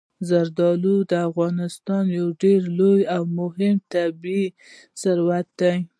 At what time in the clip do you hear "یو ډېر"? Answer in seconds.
2.19-2.61